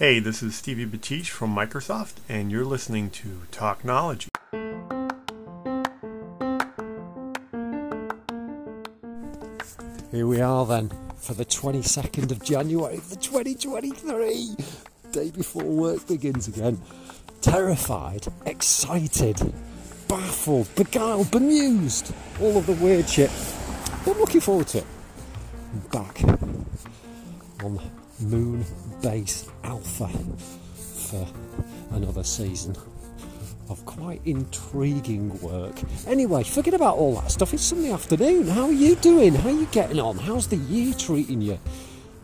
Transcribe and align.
Hey, 0.00 0.18
this 0.18 0.42
is 0.42 0.54
Stevie 0.54 0.86
Batish 0.86 1.28
from 1.28 1.54
Microsoft, 1.54 2.14
and 2.26 2.50
you're 2.50 2.64
listening 2.64 3.10
to 3.10 3.42
Thacknology. 3.52 4.28
Here 10.10 10.26
we 10.26 10.40
are 10.40 10.64
then 10.64 10.90
for 11.16 11.34
the 11.34 11.44
22nd 11.44 12.30
of 12.30 12.42
January 12.42 12.96
the 12.96 13.16
2023, 13.16 14.56
day 15.12 15.30
before 15.32 15.64
work 15.64 16.08
begins 16.08 16.48
again. 16.48 16.80
Terrified, 17.42 18.26
excited, 18.46 19.52
baffled, 20.08 20.74
beguiled, 20.76 21.30
bemused, 21.30 22.14
all 22.40 22.56
of 22.56 22.64
the 22.64 22.72
weird 22.72 23.06
shit. 23.06 23.30
But 24.06 24.16
looking 24.16 24.40
forward 24.40 24.68
to 24.68 24.78
it. 24.78 24.86
I'm 25.74 25.80
back 25.90 26.24
on 27.62 27.99
Moon 28.20 28.64
Base 29.02 29.48
Alpha 29.64 30.08
for 30.08 31.26
another 31.92 32.22
season 32.22 32.76
of 33.68 33.84
quite 33.86 34.20
intriguing 34.24 35.38
work. 35.40 35.74
Anyway, 36.06 36.42
forget 36.42 36.74
about 36.74 36.96
all 36.96 37.14
that 37.20 37.30
stuff. 37.30 37.54
It's 37.54 37.62
Sunday 37.62 37.92
afternoon. 37.92 38.48
How 38.48 38.64
are 38.64 38.72
you 38.72 38.96
doing? 38.96 39.34
How 39.34 39.48
are 39.48 39.52
you 39.52 39.66
getting 39.66 40.00
on? 40.00 40.18
How's 40.18 40.48
the 40.48 40.56
year 40.56 40.92
treating 40.94 41.40
you? 41.40 41.58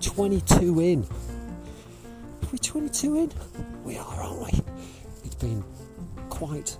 22 0.01 0.81
in. 0.81 1.03
Are 1.05 2.49
we 2.53 2.59
22 2.59 3.17
in? 3.17 3.33
We 3.85 3.97
are, 3.97 4.23
aren't 4.23 4.41
we? 4.41 4.61
It's 5.25 5.37
been 5.37 5.65
quite 6.29 6.77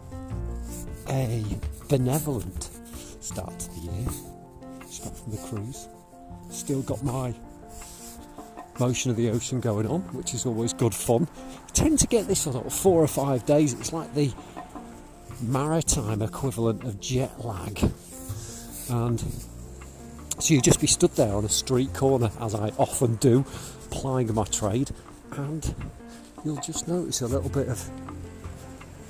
a 1.09 1.45
benevolent 1.89 2.71
start 3.21 3.59
to 3.59 3.71
the 3.71 3.81
year. 3.81 4.09
Back 5.05 5.15
from 5.15 5.31
the 5.31 5.39
cruise. 5.49 5.89
Still 6.51 6.83
got 6.83 7.03
my 7.05 7.35
motion 8.79 9.11
of 9.11 9.17
the 9.17 9.31
ocean 9.31 9.61
going 9.61 9.87
on, 9.87 10.01
which 10.13 10.35
is 10.35 10.47
always 10.47 10.73
good 10.73 10.95
fun. 10.95 11.29
Tend 11.73 11.99
to 12.01 12.07
get 12.07 12.27
this 12.27 12.41
sort 12.41 12.57
of 12.57 12.73
four 12.73 13.03
or 13.03 13.09
five 13.09 13.47
days. 13.47 13.73
It's 13.75 13.93
like 13.93 14.15
the 14.15 14.33
maritime 15.43 16.23
equivalent 16.23 16.85
of 16.85 17.01
jet 17.01 17.45
lag. 17.45 17.79
And 18.91 19.21
so 20.39 20.55
you 20.55 20.61
just 20.61 20.81
be 20.81 20.87
stood 20.87 21.13
there 21.13 21.35
on 21.35 21.45
a 21.45 21.49
street 21.49 21.95
corner, 21.95 22.31
as 22.41 22.55
I 22.55 22.71
often 22.79 23.17
do, 23.17 23.45
plying 23.91 24.33
my 24.35 24.45
trade, 24.45 24.91
and 25.33 25.75
you'll 26.45 26.61
just 26.61 26.87
notice 26.87 27.23
a 27.23 27.27
little 27.27 27.49
bit 27.49 27.69
of 27.69 27.91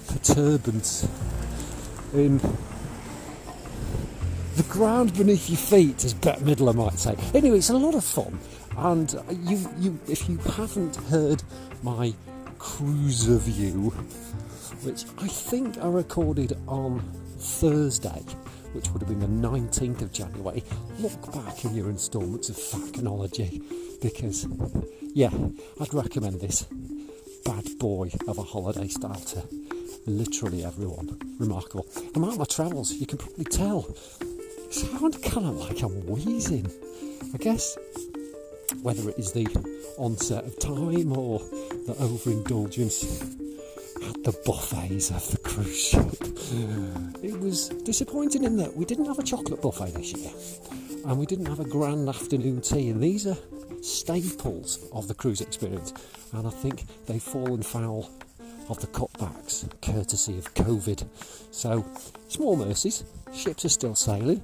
perturbance 0.08 1.08
in 2.14 2.38
the 4.56 4.62
ground 4.68 5.16
beneath 5.16 5.50
your 5.50 5.58
feet, 5.58 6.04
as 6.04 6.14
Bette 6.14 6.42
Midler 6.42 6.74
might 6.74 6.98
say. 6.98 7.16
Anyway, 7.34 7.58
it's 7.58 7.70
a 7.70 7.76
lot 7.76 7.94
of 7.94 8.04
fun, 8.04 8.38
and 8.76 9.12
you, 9.42 9.68
you, 9.78 10.00
if 10.08 10.28
you 10.28 10.38
haven't 10.38 10.96
heard 10.96 11.42
my 11.82 12.14
cruiser 12.58 13.38
view, 13.38 13.90
which 14.82 15.04
I 15.18 15.28
think 15.28 15.78
I 15.78 15.88
recorded 15.88 16.56
on 16.66 17.00
Thursday, 17.38 18.22
which 18.72 18.90
would 18.90 19.02
have 19.02 19.08
been 19.08 19.20
the 19.20 19.48
19th 19.48 20.02
of 20.02 20.12
January, 20.12 20.62
look 20.98 21.32
back 21.32 21.64
in 21.64 21.74
your 21.74 21.88
instalments 21.88 22.48
of 22.48 22.56
Thacknology 22.56 23.62
because, 24.02 24.46
yeah, 25.14 25.30
I'd 25.80 25.94
recommend 25.94 26.40
this 26.40 26.66
bad 27.44 27.78
boy 27.78 28.10
of 28.28 28.38
a 28.38 28.42
holiday 28.42 28.88
style 28.88 29.14
to 29.14 29.42
literally 30.06 30.64
everyone. 30.64 31.18
Remarkable. 31.38 31.86
I'm 32.14 32.24
out 32.24 32.38
my 32.38 32.44
travels, 32.44 32.92
you 32.92 33.06
can 33.06 33.18
probably 33.18 33.44
tell. 33.44 33.86
I 34.20 34.70
sound 34.70 35.22
kind 35.22 35.46
of 35.46 35.56
like 35.56 35.82
I'm 35.82 36.06
wheezing. 36.06 36.70
I 37.34 37.38
guess 37.38 37.76
whether 38.82 39.08
it 39.08 39.18
is 39.18 39.32
the 39.32 39.46
onset 39.98 40.44
of 40.44 40.58
time 40.58 41.16
or 41.16 41.38
the 41.86 41.96
overindulgence 42.00 43.22
at 44.08 44.22
the 44.24 44.34
buffets 44.44 45.10
of 45.10 45.30
the 45.30 45.38
cruise 45.38 45.88
ship. 45.88 46.12
It 47.22 47.38
was 47.40 47.68
disappointing 47.84 48.44
in 48.44 48.56
that 48.58 48.76
we 48.76 48.84
didn't 48.84 49.06
have 49.06 49.18
a 49.18 49.22
chocolate 49.22 49.62
buffet 49.62 49.94
this 49.94 50.12
year 50.12 50.30
and 51.06 51.18
we 51.18 51.26
didn't 51.26 51.46
have 51.46 51.60
a 51.60 51.64
grand 51.64 52.08
afternoon 52.08 52.60
tea, 52.60 52.90
and 52.90 53.00
these 53.00 53.28
are 53.28 53.36
staples 53.80 54.88
of 54.92 55.06
the 55.06 55.14
cruise 55.14 55.40
experience. 55.40 55.94
And 56.32 56.46
I 56.46 56.50
think 56.50 56.84
they've 57.06 57.22
fallen 57.22 57.62
foul 57.62 58.10
of 58.68 58.80
the 58.80 58.88
cutbacks 58.88 59.68
courtesy 59.80 60.36
of 60.36 60.52
COVID. 60.54 61.06
So, 61.52 61.84
small 62.28 62.56
mercies, 62.56 63.04
ships 63.32 63.64
are 63.64 63.68
still 63.68 63.94
sailing, 63.94 64.42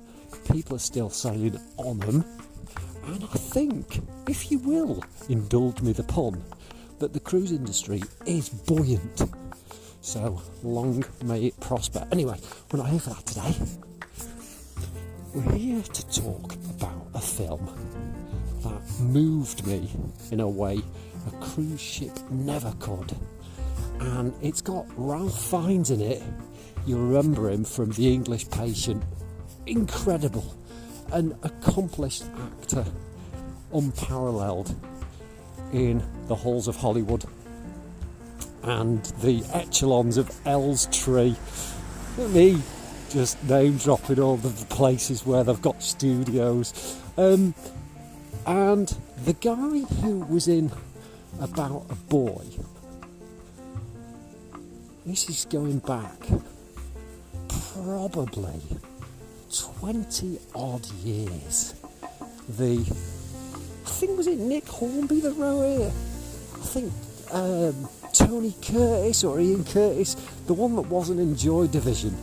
people 0.53 0.77
are 0.77 0.81
still 0.81 1.11
sailing 1.11 1.59
on 1.79 1.99
them, 1.99 2.25
and 3.05 3.25
I 3.25 3.37
think, 3.37 4.01
if 4.29 4.51
you 4.51 4.59
will 4.59 5.03
indulge 5.29 5.83
me 5.83 5.93
the 5.93 6.05
pun, 6.05 6.43
that 6.99 7.13
the 7.13 7.21
cruise 7.21 7.53
industry 7.53 8.03
is 8.27 8.49
buoyant. 8.49 9.23
So 10.01 10.41
long 10.63 11.05
may 11.25 11.47
it 11.47 11.61
prosper. 11.61 12.07
Anyway, 12.13 12.39
we're 12.71 12.79
not 12.79 12.89
here 12.89 13.01
for 13.01 13.11
that 13.11 13.27
today. 13.27 13.55
We're 15.35 15.53
here 15.53 15.83
to 15.83 16.23
talk 16.23 16.55
about 16.55 17.07
a 17.15 17.21
film 17.21 17.67
that 18.63 19.01
moved 19.01 19.67
me 19.67 19.91
in 20.31 20.41
a 20.41 20.49
way 20.49 20.81
a 21.27 21.45
cruise 21.45 21.81
ship 21.81 22.13
never 22.31 22.73
could. 22.79 23.17
And 24.01 24.35
it's 24.43 24.61
got 24.61 24.87
Ralph 24.97 25.41
Fiennes 25.51 25.91
in 25.91 26.01
it. 26.01 26.23
You 26.87 26.97
remember 26.97 27.51
him 27.51 27.65
from 27.65 27.91
The 27.91 28.13
English 28.13 28.51
Patient. 28.51 29.03
Incredible. 29.67 30.55
An 31.13 31.37
accomplished 31.43 32.25
actor, 32.41 32.85
unparalleled 33.73 34.75
in 35.73 36.03
the 36.27 36.35
halls 36.35 36.69
of 36.69 36.77
Hollywood 36.77 37.25
and 38.63 39.05
the 39.21 39.45
echelons 39.53 40.17
of 40.17 40.31
Elstree. 40.47 41.37
Me 42.19 42.63
just 43.11 43.43
name 43.45 43.77
dropping 43.77 44.21
all 44.21 44.37
the 44.39 44.65
places 44.67 45.27
where 45.27 45.45
they've 45.45 45.61
got 45.61 45.83
studios. 45.83 46.99
Um, 47.19 47.55
and 48.47 48.95
the 49.25 49.35
guy 49.35 49.81
who 50.01 50.21
was 50.31 50.49
in 50.49 50.73
About 51.41 51.87
a 51.91 51.95
Boy, 51.95 52.45
this 55.05 55.29
is 55.29 55.45
going 55.45 55.81
back 55.81 56.27
probably 57.49 58.61
20 59.53 60.39
odd 60.55 60.87
years. 61.05 61.75
The, 62.49 62.81
I 62.81 63.89
think, 63.89 64.17
was 64.17 64.27
it 64.27 64.39
Nick 64.39 64.67
Hornby 64.67 65.21
that 65.21 65.33
wrote 65.33 65.63
it? 65.63 65.93
I 65.93 66.65
think 66.65 66.93
um, 67.33 67.89
Tony 68.13 68.55
Curtis 68.63 69.25
or 69.25 69.41
Ian 69.41 69.65
Curtis, 69.65 70.15
the 70.47 70.55
one 70.55 70.77
that 70.77 70.83
wasn't 70.83 71.21
in 71.21 71.37
Joy 71.37 71.67
Division, 71.67 72.17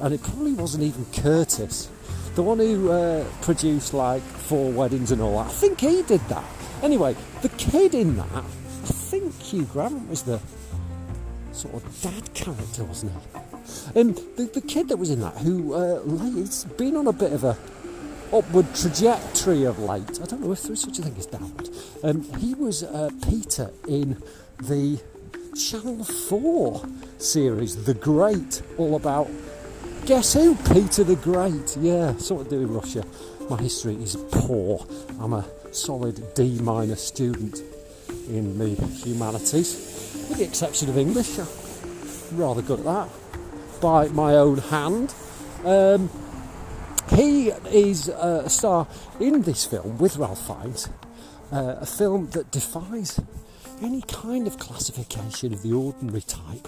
and 0.00 0.12
it 0.12 0.22
probably 0.22 0.52
wasn't 0.52 0.84
even 0.84 1.06
Curtis, 1.06 1.88
the 2.34 2.42
one 2.42 2.58
who 2.58 2.90
uh, 2.90 3.24
produced 3.42 3.94
like 3.94 4.22
Four 4.22 4.70
Weddings 4.72 5.10
and 5.10 5.22
all 5.22 5.42
that. 5.42 5.50
I 5.50 5.54
think 5.54 5.80
he 5.80 6.02
did 6.02 6.20
that. 6.28 6.44
Anyway, 6.82 7.16
the 7.42 7.48
kid 7.50 7.94
in 7.94 8.16
that, 8.16 8.32
I 8.32 8.40
think 8.40 9.40
Hugh 9.40 9.64
Grant 9.64 10.08
was 10.08 10.22
the 10.22 10.40
sort 11.52 11.74
of 11.74 12.02
dad 12.02 12.34
character, 12.34 12.84
wasn't 12.84 13.12
he? 13.12 13.40
And 13.94 14.16
the, 14.36 14.50
the 14.52 14.60
kid 14.60 14.88
that 14.88 14.96
was 14.96 15.10
in 15.10 15.20
that, 15.20 15.36
who 15.38 15.74
uh, 15.74 16.02
it's 16.36 16.64
been 16.64 16.96
on 16.96 17.06
a 17.06 17.12
bit 17.12 17.32
of 17.32 17.44
a 17.44 17.56
upward 18.32 18.66
trajectory 18.74 19.64
of 19.64 19.78
late. 19.78 20.20
I 20.20 20.26
don't 20.26 20.40
know 20.40 20.52
if 20.52 20.62
there 20.62 20.72
is 20.72 20.80
such 20.80 20.98
a 20.98 21.02
thing 21.02 21.14
as 21.16 21.26
downward. 21.26 21.68
Um, 22.02 22.24
he 22.38 22.54
was 22.54 22.82
uh, 22.82 23.10
Peter 23.28 23.70
in 23.86 24.20
the 24.58 25.00
Channel 25.56 26.04
4 26.04 26.84
series, 27.18 27.84
The 27.84 27.94
Great, 27.94 28.62
all 28.76 28.96
about 28.96 29.30
guess 30.06 30.34
who? 30.34 30.54
Peter 30.72 31.04
the 31.04 31.16
Great. 31.16 31.76
Yeah, 31.78 32.16
sort 32.16 32.42
of 32.42 32.48
doing 32.48 32.72
Russia. 32.72 33.04
My 33.48 33.60
history 33.60 33.94
is 34.02 34.16
poor. 34.30 34.84
I'm 35.20 35.32
a 35.32 35.44
solid 35.70 36.34
D 36.34 36.58
minor 36.60 36.96
student 36.96 37.62
in 38.28 38.58
the 38.58 38.74
humanities, 38.74 40.26
with 40.28 40.38
the 40.38 40.44
exception 40.44 40.88
of 40.88 40.98
English. 40.98 41.38
I'm 41.38 42.36
rather 42.36 42.62
good 42.62 42.80
at 42.80 42.84
that 42.84 43.23
by 43.84 44.08
my 44.08 44.34
own 44.34 44.56
hand. 44.56 45.14
Um, 45.62 46.08
he 47.10 47.48
is 47.68 48.08
a 48.08 48.48
star 48.48 48.88
in 49.20 49.42
this 49.42 49.66
film 49.66 49.98
with 49.98 50.16
Ralph 50.16 50.46
Fiennes, 50.46 50.88
uh, 51.52 51.76
a 51.82 51.84
film 51.84 52.30
that 52.30 52.50
defies 52.50 53.20
any 53.82 54.00
kind 54.00 54.46
of 54.46 54.58
classification 54.58 55.52
of 55.52 55.60
the 55.60 55.74
ordinary 55.74 56.22
type, 56.22 56.66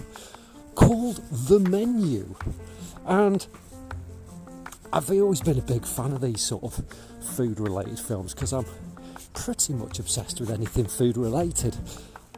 called 0.75 1.23
The 1.31 1.59
Menu. 1.59 2.35
And 3.07 3.47
I've 4.93 5.11
always 5.11 5.41
been 5.41 5.59
a 5.59 5.63
big 5.63 5.87
fan 5.87 6.13
of 6.13 6.21
these 6.21 6.43
sort 6.43 6.65
of 6.65 6.85
food 7.35 7.59
related 7.59 7.99
films 7.99 8.35
because 8.35 8.53
I'm 8.53 8.67
pretty 9.33 9.73
much 9.73 9.99
obsessed 9.99 10.39
with 10.39 10.51
anything 10.51 10.85
food 10.85 11.17
related. 11.17 11.79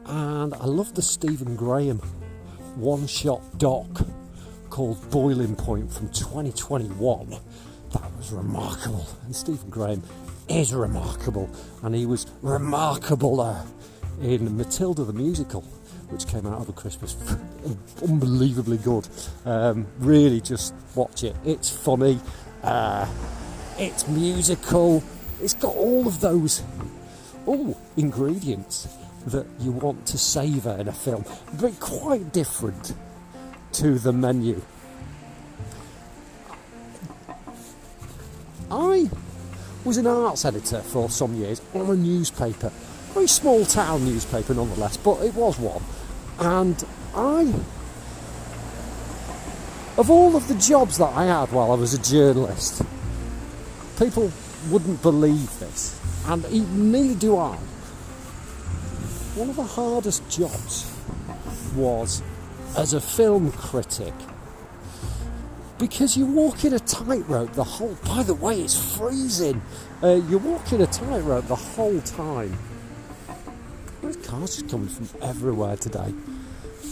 And 0.06 0.54
I 0.54 0.66
love 0.66 0.94
the 0.94 1.02
Stephen 1.02 1.56
Graham 1.56 1.98
one 2.76 3.08
shot 3.08 3.58
doc 3.58 3.88
called 4.78 5.10
Boiling 5.10 5.56
Point 5.56 5.92
from 5.92 6.08
2021 6.10 7.30
that 7.30 8.16
was 8.16 8.30
remarkable. 8.30 9.04
And 9.24 9.34
Stephen 9.34 9.68
Graham 9.70 10.04
is 10.48 10.72
remarkable, 10.72 11.50
and 11.82 11.96
he 11.96 12.06
was 12.06 12.28
remarkable 12.42 13.44
in 14.22 14.56
Matilda 14.56 15.02
the 15.02 15.12
musical, 15.12 15.62
which 16.10 16.28
came 16.28 16.46
out 16.46 16.60
over 16.60 16.70
Christmas. 16.70 17.16
Unbelievably 18.08 18.76
good. 18.76 19.08
Um, 19.44 19.84
really, 19.98 20.40
just 20.40 20.72
watch 20.94 21.24
it. 21.24 21.34
It's 21.44 21.68
funny. 21.68 22.20
Uh, 22.62 23.12
it's 23.78 24.06
musical. 24.06 25.02
It's 25.42 25.54
got 25.54 25.74
all 25.74 26.06
of 26.06 26.20
those 26.20 26.62
all 27.46 27.76
ingredients 27.96 28.86
that 29.26 29.46
you 29.58 29.72
want 29.72 30.06
to 30.06 30.18
savour 30.18 30.76
in 30.78 30.86
a 30.86 30.92
film, 30.92 31.24
but 31.60 31.80
quite 31.80 32.32
different 32.32 32.94
to 33.72 33.98
the 33.98 34.12
menu. 34.12 34.62
I 38.70 39.10
was 39.84 39.96
an 39.96 40.06
arts 40.06 40.44
editor 40.44 40.80
for 40.80 41.08
some 41.08 41.34
years 41.34 41.62
on 41.74 41.88
a 41.90 41.94
newspaper, 41.94 42.66
a 42.66 43.12
very 43.12 43.26
small 43.26 43.64
town 43.64 44.04
newspaper 44.04 44.52
nonetheless, 44.54 44.96
but 44.96 45.22
it 45.22 45.34
was 45.34 45.58
one. 45.58 45.82
And 46.38 46.84
I, 47.14 47.52
of 49.96 50.10
all 50.10 50.36
of 50.36 50.46
the 50.48 50.54
jobs 50.54 50.98
that 50.98 51.12
I 51.14 51.24
had 51.24 51.50
while 51.52 51.72
I 51.72 51.76
was 51.76 51.94
a 51.94 52.02
journalist, 52.02 52.82
people 53.98 54.30
wouldn't 54.70 55.00
believe 55.02 55.58
this, 55.58 55.98
and 56.26 56.92
neither 56.92 57.18
do 57.18 57.36
I. 57.38 57.56
One 59.36 59.50
of 59.50 59.56
the 59.56 59.62
hardest 59.62 60.28
jobs 60.28 60.92
was 61.74 62.22
as 62.76 62.92
a 62.92 63.00
film 63.00 63.50
critic 63.52 64.14
because 65.78 66.16
you're 66.16 66.26
walking 66.26 66.72
a 66.72 66.78
tightrope 66.80 67.52
the 67.52 67.64
whole. 67.64 67.96
By 68.04 68.22
the 68.22 68.34
way, 68.34 68.60
it's 68.60 68.96
freezing. 68.96 69.62
Uh, 70.02 70.20
you're 70.28 70.40
walking 70.40 70.82
a 70.82 70.86
tightrope 70.86 71.46
the 71.46 71.56
whole 71.56 72.00
time. 72.00 72.56
There's 74.02 74.16
cars 74.16 74.56
just 74.56 74.70
coming 74.70 74.88
from 74.88 75.08
everywhere 75.22 75.76
today. 75.76 76.12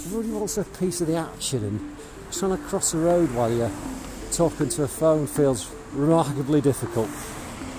Everybody 0.07 0.31
wants 0.31 0.57
a 0.59 0.65
piece 0.65 1.01
of 1.01 1.09
the 1.09 1.17
action, 1.17 1.65
and 1.65 1.97
trying 2.33 2.57
to 2.57 2.63
cross 2.65 2.93
the 2.93 2.99
road 2.99 3.33
while 3.35 3.53
you're 3.53 3.71
talking 4.33 4.69
to 4.69 4.85
a 4.85 4.89
phone 4.89 5.27
feels 5.27 5.73
remarkably 5.93 6.61
difficult. 6.61 7.09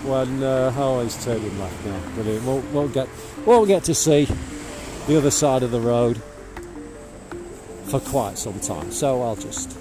When 0.03 0.43
uh, 0.43 0.73
oh, 0.77 1.03
he's 1.03 1.23
turning 1.23 1.57
left 1.59 1.85
now. 1.85 1.99
Brilliant. 2.15 2.73
We'll 2.73 2.87
get 2.89 3.07
we'll 3.45 3.65
get 3.65 3.83
to 3.85 3.95
see 3.95 4.27
the 5.07 5.17
other 5.17 5.31
side 5.31 5.63
of 5.63 5.71
the 5.71 5.79
road 5.79 6.21
for 7.89 7.99
quite 7.99 8.37
some 8.37 8.59
time. 8.59 8.91
So 8.91 9.21
I'll 9.23 9.35
just 9.35 9.73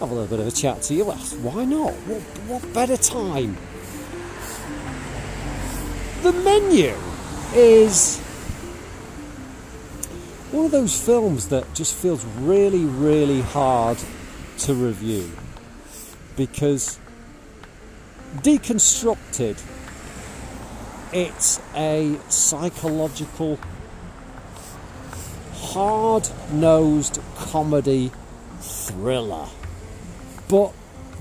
have 0.00 0.10
a 0.10 0.14
little 0.14 0.26
bit 0.26 0.40
of 0.40 0.46
a 0.46 0.50
chat 0.50 0.82
to 0.82 0.94
you. 0.94 1.04
Well, 1.06 1.16
why 1.16 1.64
not? 1.64 1.92
What, 1.92 2.22
what 2.48 2.74
better 2.74 2.96
time? 2.96 3.56
The 6.22 6.32
menu 6.32 6.94
is 7.54 8.18
one 10.50 10.66
of 10.66 10.70
those 10.70 10.98
films 11.00 11.48
that 11.48 11.72
just 11.74 11.94
feels 11.94 12.24
really, 12.40 12.84
really 12.84 13.42
hard 13.42 13.98
to 14.58 14.74
review 14.74 15.30
because 16.36 16.98
deconstructed, 18.36 19.62
it's 21.12 21.60
a 21.74 22.18
psychological, 22.28 23.58
hard 25.72 26.28
nosed 26.52 27.20
comedy 27.36 28.10
thriller. 28.60 29.46
But 30.48 30.72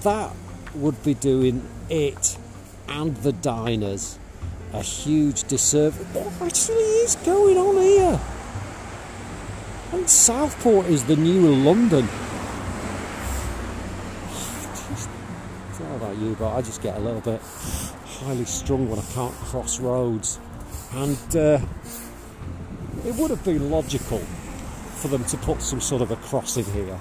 that 0.02 0.32
would 0.76 1.04
be 1.04 1.14
doing 1.14 1.68
it 1.90 2.38
and 2.88 3.16
the 3.18 3.34
diners 3.34 4.18
a 4.74 4.82
huge 4.82 5.44
disservice. 5.44 6.06
What 6.14 6.48
actually 6.48 6.84
is 7.04 7.16
going 7.18 7.58
on 7.58 7.76
here? 7.82 8.20
And 9.94 10.10
Southport 10.10 10.88
is 10.88 11.06
the 11.06 11.16
new 11.16 11.56
London. 11.56 12.08
I 15.70 15.80
don't 15.80 15.90
know 15.90 15.96
about 15.96 16.18
you, 16.18 16.36
but 16.38 16.54
I 16.54 16.62
just 16.62 16.82
get 16.82 16.98
a 16.98 17.00
little 17.00 17.22
bit 17.22 17.42
highly 18.20 18.46
strung 18.46 18.90
when 18.90 19.00
I 19.00 19.06
can't 19.14 19.34
cross 19.34 19.80
roads. 19.80 20.40
And 20.94 21.36
uh, 21.36 21.60
it 23.08 23.16
would 23.16 23.30
have 23.30 23.44
been 23.46 23.72
logical 23.72 24.20
for 24.98 25.08
them 25.08 25.24
to 25.24 25.38
put 25.38 25.62
some 25.62 25.80
sort 25.80 26.02
of 26.02 26.12
a 26.12 26.18
crossing 26.18 26.66
here. 26.66 27.00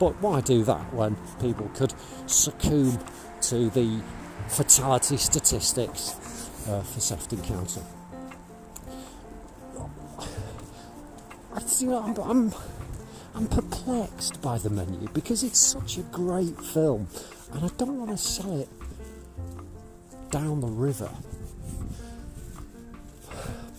But 0.00 0.20
why 0.20 0.40
do 0.40 0.64
that 0.64 0.92
when 0.92 1.16
people 1.40 1.70
could 1.74 1.94
succumb 2.26 2.98
to 3.42 3.70
the 3.70 4.02
fatality 4.48 5.16
statistics 5.16 6.16
uh, 6.68 6.82
for 6.82 6.98
Sefton 6.98 7.40
Council? 7.42 7.86
I, 11.54 11.62
you 11.78 11.86
know, 11.90 12.02
I'm, 12.02 12.16
I'm, 12.18 12.54
I'm 13.36 13.46
perplexed 13.46 14.42
by 14.42 14.58
the 14.58 14.68
menu 14.68 15.08
because 15.14 15.44
it's 15.44 15.60
such 15.60 15.96
a 15.96 16.02
great 16.02 16.60
film, 16.60 17.06
and 17.52 17.64
I 17.64 17.68
don't 17.76 17.98
want 17.98 18.10
to 18.10 18.18
sell 18.18 18.60
it 18.60 18.68
down 20.32 20.60
the 20.60 20.66
river 20.66 21.10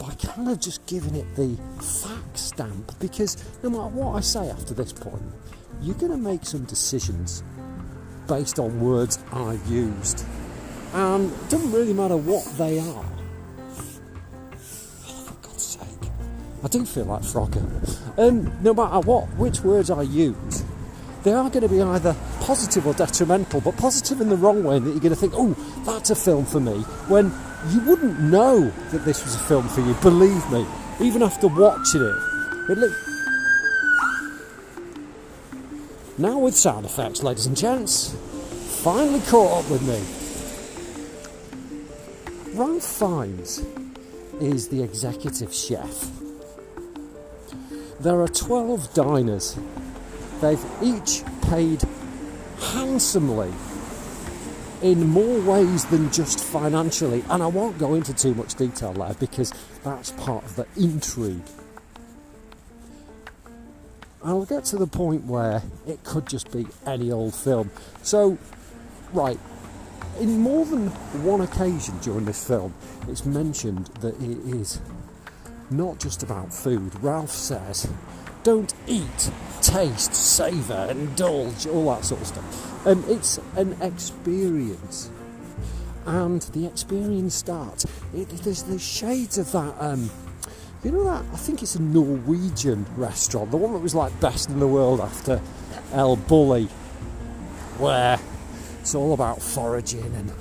by 0.08 0.14
kind 0.16 0.48
of 0.48 0.60
just 0.60 0.86
giving 0.86 1.16
it 1.16 1.36
the 1.36 1.58
fact 1.84 2.38
stamp 2.38 2.98
because 3.00 3.44
no 3.62 3.70
matter 3.70 3.88
what 3.88 4.16
I 4.16 4.22
say 4.22 4.50
after 4.50 4.74
this 4.74 4.94
point, 4.94 5.22
you're 5.82 5.96
going 5.96 6.12
to 6.12 6.18
make 6.18 6.46
some 6.46 6.64
decisions 6.64 7.44
based 8.28 8.58
on 8.58 8.80
words 8.80 9.20
I've 9.34 9.66
used. 9.68 10.26
And 10.94 11.32
it 11.32 11.50
doesn't 11.50 11.74
really 11.74 11.94
matter 11.94 12.16
what 12.16 12.46
they 12.58 12.80
are. 12.80 13.06
Oh, 14.54 15.26
for 15.26 15.34
God's 15.46 15.64
sake. 15.64 16.12
I 16.64 16.68
do 16.70 16.86
feel 16.86 17.06
like 17.06 17.24
Frogger. 17.24 18.18
Um, 18.18 18.58
no 18.64 18.74
matter 18.74 19.00
what, 19.02 19.26
which 19.36 19.60
words 19.60 19.92
I 19.92 20.04
use, 20.04 20.64
they 21.24 21.34
are 21.34 21.50
going 21.50 21.64
to 21.64 21.70
be 21.70 21.82
either 21.82 22.16
positive 22.40 22.88
or 22.88 22.94
detrimental, 22.94 23.60
but 23.60 23.76
positive 23.76 24.22
in 24.22 24.30
the 24.30 24.38
wrong 24.38 24.64
way, 24.64 24.80
that 24.80 24.90
you're 24.90 25.00
going 25.00 25.14
to 25.14 25.20
think, 25.20 25.34
oh, 25.36 25.54
that's 25.86 26.12
a 26.12 26.16
film 26.16 26.46
for 26.46 26.62
me, 26.62 26.80
when 27.10 27.30
you 27.72 27.82
wouldn't 27.82 28.20
know 28.20 28.70
that 28.92 29.06
this 29.06 29.24
was 29.24 29.36
a 29.36 29.40
film 29.40 29.68
for 29.68 29.82
you, 29.82 29.94
believe 29.96 30.50
me, 30.52 30.66
even 31.00 31.22
after 31.24 31.48
watching 31.48 32.02
it. 32.02 32.72
It, 32.72 32.78
looked. 32.78 32.96
Now 36.18 36.40
with 36.40 36.56
sound 36.56 36.86
effects, 36.86 37.24
ladies 37.24 37.46
and 37.46 37.56
gents, 37.56 38.16
finally 38.84 39.20
caught 39.22 39.64
up 39.64 39.72
with 39.72 39.82
me. 39.82 40.02
Ralph 42.58 42.84
Fiennes 42.84 43.64
is 44.42 44.68
the 44.70 44.82
executive 44.82 45.54
chef. 45.54 46.10
There 48.00 48.22
are 48.22 48.28
12 48.28 48.94
diners. 48.94 49.58
They've 50.42 50.64
each 50.82 51.24
paid 51.44 51.84
handsomely 52.60 53.52
in 54.82 55.08
more 55.08 55.40
ways 55.42 55.86
than 55.86 56.12
just 56.12 56.44
financially, 56.44 57.24
and 57.30 57.42
I 57.42 57.48
won't 57.48 57.78
go 57.78 57.94
into 57.94 58.14
too 58.14 58.34
much 58.36 58.56
detail 58.56 58.94
there 58.94 59.14
because 59.16 59.54
that's 59.84 60.12
part 60.12 60.44
of 60.44 60.56
the 60.56 60.68
intrigue 60.76 61.42
I'll 64.28 64.46
get 64.46 64.66
to 64.66 64.78
the 64.78 64.88
point 64.88 65.26
where 65.26 65.62
it 65.88 66.04
could 66.04 66.28
just 66.28 66.52
be 66.52 66.68
any 66.86 67.14
old 67.14 67.34
film. 67.34 67.72
So, 68.02 68.38
right, 69.14 69.40
in 70.20 70.40
more 70.40 70.66
than 70.66 70.88
one 71.24 71.40
occasion 71.40 71.98
during 72.00 72.26
this 72.26 72.46
film, 72.46 72.74
it's 73.08 73.26
mentioned 73.26 73.86
that 74.02 74.16
it 74.16 74.38
is 74.54 74.82
not 75.70 76.00
just 76.00 76.24
about 76.24 76.54
food. 76.54 76.92
Ralph 77.02 77.32
says, 77.32 77.90
don't 78.48 78.74
eat, 78.88 79.30
taste, 79.62 80.16
savour, 80.16 80.88
indulge, 80.90 81.68
all 81.68 81.94
that 81.94 82.06
sort 82.06 82.22
of 82.22 82.28
stuff. 82.28 82.88
Um, 82.88 83.04
it's 83.10 83.42
an 83.58 83.76
experience. 83.82 85.12
And 86.06 86.42
the 86.54 86.66
experience 86.66 87.36
starts. 87.36 87.84
It, 88.16 88.30
there's 88.30 88.64
the 88.64 88.80
shades 88.80 89.38
of 89.38 89.52
that 89.52 89.76
um, 89.82 90.10
you 90.82 90.92
know 90.94 91.04
that? 91.04 91.26
I 91.34 91.36
think 91.36 91.62
it's 91.62 91.76
a 91.76 91.82
Norwegian 91.82 92.86
restaurant, 92.96 93.52
the 93.52 93.58
one 93.58 93.74
that 93.74 93.80
was 93.80 93.94
like 93.94 94.18
best 94.22 94.50
in 94.50 94.62
the 94.62 94.68
world 94.68 95.02
after 95.02 95.42
El 95.92 96.16
Bulli, 96.16 96.70
where 97.80 98.18
it's 98.80 98.96
all 98.96 99.14
about 99.14 99.42
foraging 99.42 100.06
and 100.16 100.32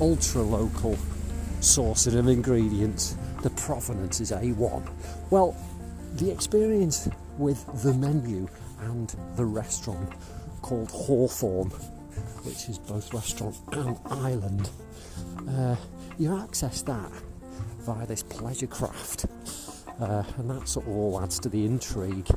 ultra 0.00 0.42
local 0.42 0.98
sourcing 1.60 2.18
of 2.18 2.26
ingredients. 2.26 3.16
The 3.42 3.50
provenance 3.50 4.20
is 4.20 4.32
A1. 4.32 4.88
Well, 5.30 5.56
the 6.14 6.30
experience 6.30 7.08
with 7.38 7.64
the 7.82 7.92
menu 7.92 8.48
and 8.80 9.14
the 9.36 9.44
restaurant 9.44 10.12
called 10.62 10.90
Hawthorne, 10.90 11.70
which 12.44 12.68
is 12.68 12.78
both 12.78 13.12
restaurant 13.12 13.56
and 13.72 13.98
island, 14.06 14.70
uh, 15.48 15.76
you 16.18 16.36
access 16.36 16.82
that 16.82 17.10
via 17.80 18.06
this 18.06 18.22
pleasure 18.22 18.66
craft, 18.66 19.26
uh, 20.00 20.24
and 20.38 20.50
that 20.50 20.68
sort 20.68 20.86
of 20.86 20.92
all 20.92 21.20
adds 21.22 21.38
to 21.40 21.48
the 21.48 21.64
intrigue 21.64 22.28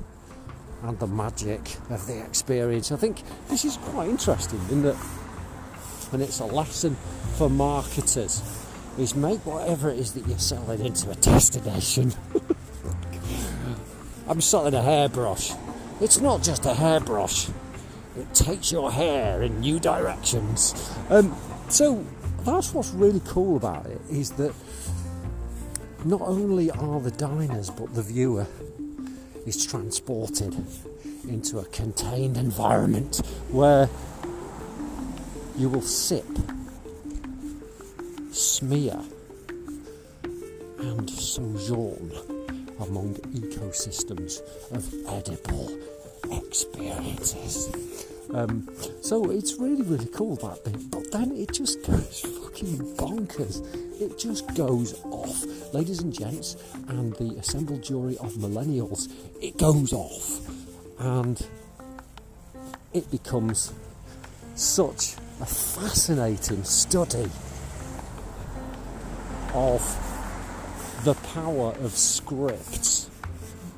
and 0.84 1.00
the 1.00 1.08
magic 1.08 1.62
of 1.89 2.06
the 2.08 2.24
experience. 2.24 2.91
I 2.91 2.98
think 2.98 3.22
this 3.48 3.65
is 3.65 3.77
quite 3.77 4.10
interesting 4.10 4.60
in 4.70 4.84
that, 4.84 4.98
and 6.12 6.22
it's 6.22 6.39
a 6.39 6.46
lesson 6.46 6.96
for 7.38 7.50
marketers 7.50 8.41
is 9.00 9.15
make 9.15 9.46
whatever 9.46 9.89
it 9.89 10.00
is 10.00 10.13
that 10.13 10.27
you're 10.27 10.38
selling 10.38 10.86
into 10.86 11.10
a 11.10 11.15
destination. 11.15 12.13
I'm 14.27 14.41
selling 14.41 14.74
a 14.74 14.82
hairbrush. 14.82 15.53
It's 16.01 16.20
not 16.20 16.44
just 16.44 16.65
a 16.65 16.74
hairbrush. 16.74 17.50
It 18.18 18.34
takes 18.34 18.72
your 18.72 18.91
hair 18.91 19.41
in 19.41 19.62
new 19.62 19.79
directions. 19.79 20.94
Um, 21.10 21.36
so 21.70 22.06
that's 22.46 22.74
what's 22.74 22.91
really 22.91 23.22
cool 23.25 23.58
about 23.58 23.86
it 23.86 24.01
is 24.10 24.32
that 24.32 24.53
not 26.06 26.22
only 26.22 26.72
are 26.72 27.00
the 27.00 27.12
diners, 27.12 27.70
but 27.70 27.94
the 27.94 28.01
viewer 28.01 28.48
is 29.46 29.65
transported 29.65 30.56
into 31.27 31.60
a 31.60 31.65
contained 31.65 32.38
environment 32.38 33.22
where 33.51 33.89
you 35.58 35.70
will 35.70 35.82
sip, 35.82 36.25
smear, 38.39 38.98
and 40.79 41.10
sojourn 41.10 42.12
among 42.79 43.15
ecosystems 43.34 44.39
of 44.72 44.93
edible 45.10 45.77
experiences. 46.31 47.69
Um, 48.34 48.69
so 49.01 49.29
it's 49.31 49.55
really, 49.55 49.81
really 49.81 50.05
cool 50.05 50.38
that 50.38 50.63
bit, 50.63 50.89
but 50.89 51.12
then 51.12 51.36
it 51.36 51.51
just 51.53 51.86
goes 51.86 52.22
fucking 52.22 52.96
bonkers. 52.96 53.62
It 54.00 54.17
just 54.17 54.55
goes 54.55 55.01
off. 55.05 55.43
Ladies 55.74 56.00
and 56.00 56.13
gents, 56.13 56.55
and 56.88 57.13
the 57.15 57.36
assembled 57.39 57.84
jury 57.84 58.17
of 58.19 58.34
millennials, 58.36 59.12
it 59.41 59.58
goes 59.58 59.91
off. 59.91 60.48
And 61.00 61.46
it 62.93 63.10
becomes 63.12 63.74
such 64.55 65.15
a 65.41 65.46
fascinating 65.46 66.63
study 66.63 67.29
of 69.59 71.01
the 71.03 71.13
power 71.33 71.73
of 71.81 71.91
scripts 71.91 73.09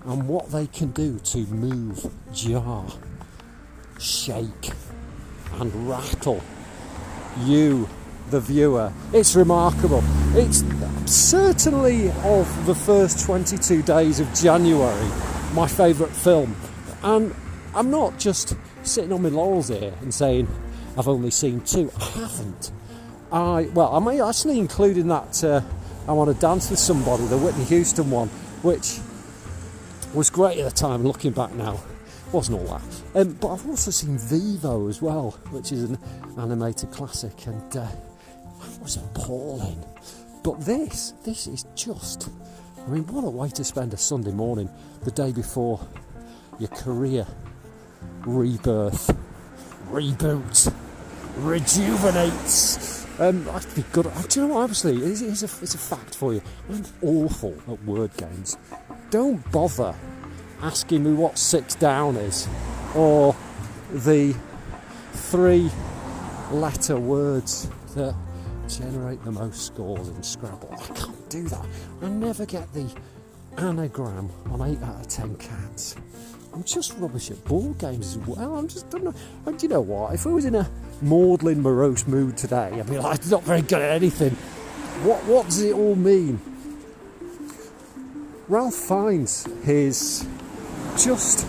and 0.06 0.28
what 0.28 0.52
they 0.52 0.68
can 0.68 0.92
do 0.92 1.18
to 1.20 1.40
move, 1.48 2.06
jar, 2.34 2.86
shake, 4.00 4.72
and 5.54 5.90
rattle 5.90 6.44
you, 7.40 7.90
the 8.30 8.40
viewer. 8.40 8.94
It's 9.12 9.36
remarkable. 9.36 10.04
It's 10.34 10.64
certainly 11.12 12.12
of 12.24 12.66
the 12.68 12.76
first 12.76 13.26
22 13.26 13.82
days 13.82 14.20
of 14.20 14.32
January 14.36 15.10
my 15.54 15.68
favourite 15.68 16.14
film. 16.14 16.56
And 17.02 17.34
I'm 17.74 17.90
not 17.90 18.20
just 18.20 18.56
sitting 18.84 19.12
on 19.12 19.24
my 19.24 19.30
laurels 19.30 19.70
here 19.70 19.94
and 20.02 20.14
saying 20.14 20.48
I've 20.96 21.08
only 21.08 21.32
seen 21.32 21.62
two. 21.62 21.92
I 22.00 22.04
haven't. 22.04 22.72
I 23.32 23.70
well, 23.74 23.96
I 23.96 24.00
may 24.00 24.22
actually 24.22 24.60
include 24.60 24.98
in 24.98 25.08
that 25.08 25.44
uh, 25.44 25.62
I 26.08 26.14
want 26.14 26.34
to 26.34 26.40
dance 26.40 26.70
with 26.70 26.80
somebody, 26.80 27.26
the 27.28 27.38
Whitney 27.38 27.64
Houston 27.66 28.10
one, 28.10 28.28
which 28.62 29.00
was 30.14 30.30
great 30.30 30.60
at 30.60 30.66
the 30.66 30.76
time. 30.76 31.04
Looking 31.04 31.32
back 31.32 31.54
now, 31.54 31.80
wasn't 32.32 32.60
all 32.60 32.78
that. 32.78 33.22
Um, 33.22 33.34
but 33.34 33.54
I've 33.54 33.68
also 33.68 33.92
seen 33.92 34.18
Vivo 34.18 34.88
as 34.88 35.02
well, 35.02 35.32
which 35.52 35.72
is 35.72 35.84
an 35.84 35.98
animated 36.38 36.92
classic, 36.92 37.48
and 37.48 37.78
uh, 37.78 37.88
was 38.82 38.98
appalling. 38.98 39.84
But 40.44 40.62
this, 40.62 41.14
this 41.24 41.48
is 41.48 41.66
just. 41.76 42.30
I 42.86 42.90
mean, 42.90 43.06
what 43.08 43.24
a 43.24 43.30
way 43.30 43.50
to 43.50 43.64
spend 43.64 43.94
a 43.94 43.98
Sunday 43.98 44.32
morning, 44.32 44.70
the 45.04 45.12
day 45.12 45.32
before 45.32 45.80
your 46.58 46.70
career 46.70 47.28
rebirth, 48.26 49.16
reboot, 49.90 50.74
rejuvenates. 51.38 52.91
Um, 53.22 53.44
be 53.76 53.84
good. 53.92 54.08
At, 54.08 54.30
do 54.30 54.42
you 54.42 54.48
know 54.48 54.56
what? 54.56 54.64
Obviously, 54.64 54.98
it's, 54.98 55.22
it's, 55.22 55.44
a, 55.44 55.64
it's 55.64 55.76
a 55.76 55.78
fact 55.78 56.16
for 56.16 56.34
you. 56.34 56.42
I'm 56.68 56.84
awful 57.04 57.56
at 57.72 57.84
word 57.84 58.10
games. 58.18 58.58
Don't 59.12 59.52
bother 59.52 59.94
asking 60.64 61.04
me 61.04 61.14
what 61.14 61.38
six 61.38 61.76
down 61.76 62.16
is, 62.16 62.48
or 62.96 63.36
the 63.92 64.36
three 65.14 65.70
letter 66.50 66.98
words 66.98 67.70
that 67.94 68.16
generate 68.68 69.24
the 69.24 69.32
most 69.32 69.68
scores 69.68 70.08
in 70.08 70.24
Scrabble. 70.24 70.74
I 70.74 70.94
can't 70.96 71.30
do 71.30 71.44
that. 71.44 71.66
I 72.02 72.08
never 72.08 72.48
get 72.48 72.74
the 72.74 72.92
anagram 73.60 74.32
on 74.50 74.62
8 74.62 74.82
out 74.82 75.02
of 75.02 75.08
10 75.08 75.36
cats. 75.36 75.96
I'm 76.54 76.64
just 76.64 76.98
rubbish 76.98 77.30
at 77.30 77.44
board 77.46 77.78
games 77.78 78.16
as 78.16 78.18
well. 78.18 78.58
I'm 78.58 78.68
just 78.68 78.90
don't 78.90 79.04
know. 79.04 79.14
And 79.46 79.60
do 79.60 79.68
you 79.68 79.70
know 79.70 79.82
what? 79.82 80.16
If 80.16 80.26
I 80.26 80.32
was 80.32 80.46
in 80.46 80.56
a 80.56 80.68
maudlin, 81.02 81.62
morose 81.62 82.08
mood 82.08 82.38
today, 82.38 82.70
I 82.80 82.84
mean, 82.84 83.00
I'm 83.06 83.18
not 83.30 83.44
very 83.44 83.62
good 83.62 83.82
at 83.82 83.92
anything. 83.92 84.36
What 85.04 85.24
What 85.26 85.46
does 85.46 85.62
it 85.62 85.74
all 85.74 85.96
mean? 85.96 86.40
Ralph 88.48 88.76
Fiennes 88.76 89.48
his 89.64 90.28
just 90.98 91.48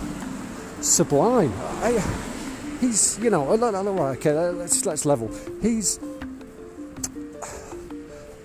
sublime. 0.81 1.53
I, 1.83 2.01
he's, 2.81 3.19
you 3.19 3.29
know, 3.31 3.49
okay, 3.51 4.31
uh, 4.31 4.53
let's 4.53 4.87
let's 4.87 5.05
level. 5.05 5.29
He's 5.61 5.99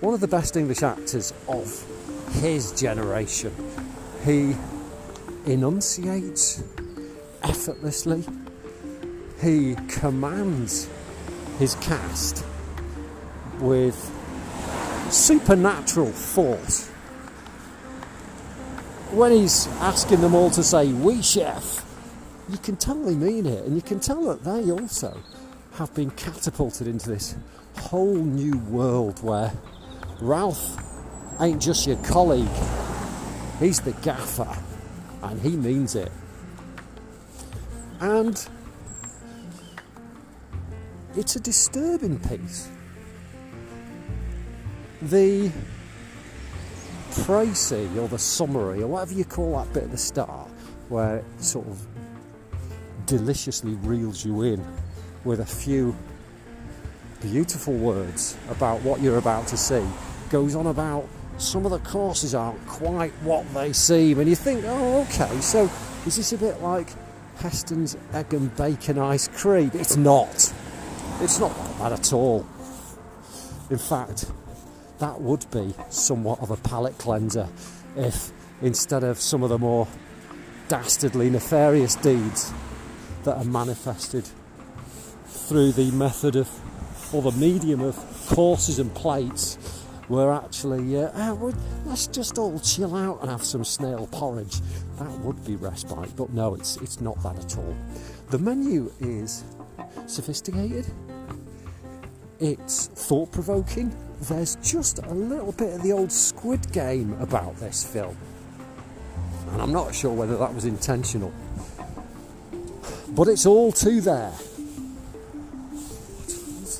one 0.00 0.14
of 0.14 0.20
the 0.20 0.28
best 0.28 0.56
English 0.56 0.82
actors 0.82 1.32
of 1.48 1.84
his 2.40 2.72
generation. 2.72 3.52
He 4.24 4.56
enunciates 5.46 6.62
effortlessly. 7.42 8.24
He 9.40 9.76
commands 9.88 10.88
his 11.58 11.74
cast 11.76 12.44
with 13.60 13.96
supernatural 15.10 16.12
force. 16.12 16.88
When 19.10 19.32
he's 19.32 19.66
asking 19.80 20.20
them 20.20 20.34
all 20.34 20.50
to 20.50 20.62
say, 20.62 20.92
We 20.92 21.22
chef, 21.22 21.84
you 22.48 22.58
can 22.58 22.76
they 22.76 23.14
mean 23.14 23.46
it, 23.46 23.64
and 23.64 23.74
you 23.74 23.82
can 23.82 24.00
tell 24.00 24.24
that 24.26 24.44
they 24.44 24.70
also 24.70 25.18
have 25.74 25.94
been 25.94 26.10
catapulted 26.12 26.86
into 26.86 27.08
this 27.08 27.34
whole 27.76 28.14
new 28.14 28.58
world 28.58 29.22
where 29.22 29.52
Ralph 30.20 30.76
ain't 31.40 31.62
just 31.62 31.86
your 31.86 31.96
colleague, 32.04 32.48
he's 33.60 33.80
the 33.80 33.92
gaffer, 34.02 34.56
and 35.22 35.40
he 35.40 35.56
means 35.56 35.94
it. 35.94 36.10
And 38.00 38.48
it's 41.16 41.36
a 41.36 41.40
disturbing 41.40 42.18
piece. 42.20 42.68
The 45.02 45.50
précis 47.10 47.96
or 47.96 48.08
the 48.08 48.18
summary 48.18 48.82
or 48.82 48.88
whatever 48.88 49.14
you 49.14 49.24
call 49.24 49.58
that 49.58 49.72
bit 49.72 49.84
at 49.84 49.90
the 49.90 49.98
start, 49.98 50.48
where 50.88 51.18
it 51.18 51.24
sort 51.38 51.66
of 51.66 51.86
deliciously 53.06 53.74
reels 53.76 54.24
you 54.24 54.42
in 54.42 54.64
with 55.24 55.40
a 55.40 55.46
few 55.46 55.96
beautiful 57.20 57.74
words 57.74 58.36
about 58.50 58.80
what 58.82 59.00
you're 59.00 59.18
about 59.18 59.46
to 59.48 59.56
see, 59.56 59.84
goes 60.30 60.54
on 60.54 60.66
about 60.66 61.08
some 61.38 61.64
of 61.64 61.70
the 61.70 61.78
courses 61.78 62.34
aren't 62.34 62.64
quite 62.66 63.12
what 63.22 63.52
they 63.54 63.72
seem, 63.72 64.18
and 64.18 64.28
you 64.28 64.36
think, 64.36 64.64
oh, 64.66 65.02
okay, 65.02 65.40
so 65.40 65.70
is 66.06 66.16
this 66.16 66.32
a 66.32 66.38
bit 66.38 66.60
like 66.60 66.88
Heston's 67.38 67.96
egg 68.12 68.34
and 68.34 68.54
bacon 68.56 68.98
ice 68.98 69.28
cream? 69.28 69.70
It's 69.74 69.96
not. 69.96 70.52
It's 71.20 71.40
not 71.40 71.52
that 71.78 71.92
at 71.92 72.12
all. 72.12 72.46
In 73.70 73.78
fact, 73.78 74.30
that 74.98 75.20
would 75.20 75.50
be 75.50 75.74
somewhat 75.90 76.40
of 76.40 76.50
a 76.50 76.56
palate 76.56 76.96
cleanser 76.98 77.48
if 77.96 78.32
instead 78.62 79.04
of 79.04 79.20
some 79.20 79.42
of 79.42 79.50
the 79.50 79.58
more 79.58 79.86
dastardly, 80.68 81.30
nefarious 81.30 81.94
deeds 81.96 82.52
that 83.24 83.36
are 83.36 83.44
manifested 83.44 84.28
through 85.26 85.72
the 85.72 85.90
method 85.92 86.36
of 86.36 86.48
or 87.12 87.22
the 87.22 87.32
medium 87.32 87.80
of 87.80 87.96
courses 88.28 88.78
and 88.78 88.94
plates 88.94 89.56
were 90.08 90.32
actually, 90.32 90.98
uh, 90.98 91.10
oh, 91.14 91.52
let's 91.86 92.06
just 92.06 92.38
all 92.38 92.58
chill 92.60 92.94
out 92.94 93.20
and 93.22 93.30
have 93.30 93.44
some 93.44 93.64
snail 93.64 94.06
porridge. 94.12 94.60
That 94.98 95.10
would 95.20 95.42
be 95.44 95.56
respite, 95.56 96.14
but 96.16 96.30
no, 96.32 96.54
it's, 96.54 96.76
it's 96.78 97.00
not 97.00 97.22
that 97.22 97.38
at 97.38 97.58
all. 97.58 97.76
The 98.30 98.38
menu 98.38 98.92
is 99.00 99.44
sophisticated, 100.06 100.86
it's 102.40 102.86
thought 102.86 103.32
provoking. 103.32 103.94
There's 104.22 104.56
just 104.56 104.98
a 104.98 105.14
little 105.14 105.52
bit 105.52 105.74
of 105.74 105.82
the 105.82 105.92
old 105.92 106.10
Squid 106.10 106.72
Game 106.72 107.12
about 107.20 107.56
this 107.56 107.84
film, 107.84 108.16
and 109.52 109.62
I'm 109.62 109.72
not 109.72 109.94
sure 109.94 110.12
whether 110.12 110.36
that 110.36 110.54
was 110.54 110.64
intentional, 110.64 111.32
but 113.10 113.28
it's 113.28 113.46
all 113.46 113.72
too 113.72 114.00
there. 114.00 114.32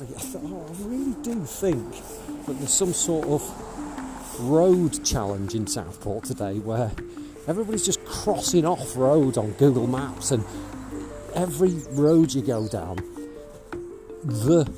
I 0.00 0.82
really 0.82 1.14
do 1.22 1.44
think 1.44 1.92
that 2.46 2.58
there's 2.58 2.72
some 2.72 2.92
sort 2.92 3.26
of 3.28 4.40
road 4.40 5.04
challenge 5.04 5.54
in 5.54 5.66
Southport 5.66 6.24
today 6.24 6.58
where 6.60 6.92
everybody's 7.48 7.84
just 7.84 8.04
crossing 8.04 8.64
off 8.64 8.96
roads 8.96 9.36
on 9.36 9.52
Google 9.52 9.86
Maps 9.86 10.30
and 10.30 10.44
every 11.34 11.74
road 11.90 12.32
you 12.32 12.42
go 12.42 12.68
down, 12.68 12.96
the 14.24 14.70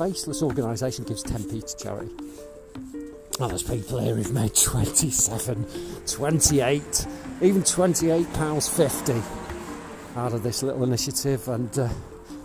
faceless 0.00 0.42
organisation 0.42 1.04
gives 1.04 1.22
10p 1.22 1.76
to 1.76 1.84
charity. 1.84 2.10
Oh, 3.38 3.48
there's 3.48 3.62
people 3.62 3.98
here 3.98 4.14
who've 4.14 4.32
made 4.32 4.54
27, 4.54 5.66
28, 6.06 7.06
even 7.42 7.62
28 7.62 8.32
pounds 8.32 8.66
50 8.66 9.12
out 10.16 10.32
of 10.32 10.42
this 10.42 10.62
little 10.62 10.84
initiative 10.84 11.46
and 11.48 11.78
uh, 11.78 11.86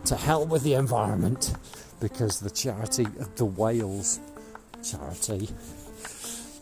to 0.03 0.17
help 0.17 0.49
with 0.49 0.63
the 0.63 0.73
environment 0.73 1.53
because 2.01 2.41
the 2.41 2.49
charity, 2.49 3.07
the 3.37 3.45
Wales 3.45 4.19
charity, 4.83 5.47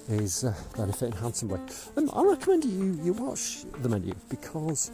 is 0.09 0.43
uh, 0.43 0.53
benefiting 0.77 1.13
handsomely. 1.13 1.59
And 1.95 2.07
I 2.13 2.23
recommend 2.23 2.65
you 2.65 2.99
you 3.03 3.13
watch 3.13 3.63
the 3.81 3.89
menu 3.89 4.13
because 4.29 4.91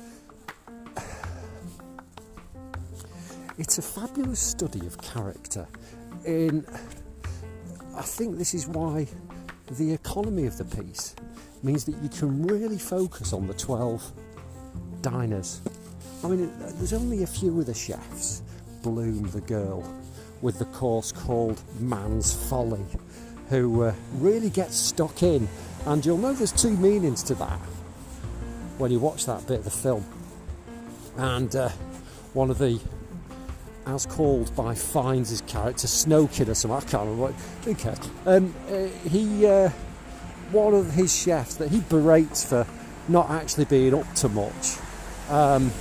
it's 3.59 3.77
a 3.77 3.81
fabulous 3.81 4.39
study 4.39 4.87
of 4.87 4.97
character. 5.01 5.67
In 6.25 6.65
I 7.95 8.01
think 8.01 8.37
this 8.37 8.53
is 8.53 8.67
why 8.67 9.07
the 9.71 9.93
economy 9.93 10.45
of 10.45 10.57
the 10.57 10.63
piece 10.63 11.15
means 11.61 11.83
that 11.83 11.95
you 12.01 12.07
can 12.07 12.47
really 12.47 12.77
focus 12.77 13.33
on 13.33 13.45
the 13.45 13.53
12 13.53 14.11
diners. 15.01 15.61
I 16.23 16.29
mean, 16.29 16.51
there's 16.59 16.93
only 16.93 17.23
a 17.23 17.27
few 17.27 17.59
of 17.59 17.65
the 17.65 17.73
chefs, 17.73 18.41
Bloom, 18.81 19.29
the 19.31 19.41
girl, 19.41 19.83
with 20.41 20.59
the 20.59 20.65
course 20.65 21.11
called 21.11 21.61
Man's 21.79 22.33
Folly, 22.49 22.85
who 23.49 23.83
uh, 23.83 23.93
really 24.15 24.49
gets 24.49 24.77
stuck 24.77 25.21
in. 25.21 25.49
And 25.85 26.05
you'll 26.05 26.17
know 26.17 26.31
there's 26.31 26.53
two 26.53 26.77
meanings 26.77 27.21
to 27.23 27.35
that 27.35 27.59
when 28.77 28.91
you 28.91 28.99
watch 28.99 29.25
that 29.25 29.45
bit 29.45 29.59
of 29.59 29.63
the 29.65 29.71
film. 29.71 30.05
And 31.17 31.53
uh, 31.53 31.69
one 32.33 32.49
of 32.49 32.57
the, 32.57 32.79
as 33.89 34.05
called 34.05 34.55
by 34.55 34.75
Fiennes' 34.75 35.41
character, 35.47 35.87
Snow 35.87 36.27
Kid 36.27 36.49
or 36.49 36.53
something, 36.53 36.77
I 36.77 36.81
can't 36.81 37.09
remember 37.09 37.21
what, 37.21 37.33
who 37.65 37.75
cares? 37.75 37.99
Um, 38.25 38.53
uh, 38.69 38.85
he, 39.09 39.45
uh, 39.45 39.69
one 40.51 40.73
of 40.73 40.91
his 40.93 41.15
chefs 41.15 41.55
that 41.55 41.69
he 41.69 41.81
berates 41.81 42.45
for 42.45 42.65
not 43.07 43.29
actually 43.29 43.65
being 43.65 43.93
up 43.93 44.11
to 44.15 44.29
much. 44.29 44.77
Um, 45.29 45.71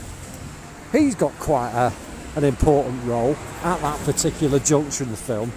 he's 0.92 1.14
got 1.14 1.32
quite 1.34 1.72
a, 1.72 1.92
an 2.36 2.44
important 2.44 3.04
role 3.04 3.36
at 3.62 3.80
that 3.80 3.98
particular 4.04 4.58
juncture 4.58 5.04
in 5.04 5.10
the 5.10 5.16
film. 5.16 5.52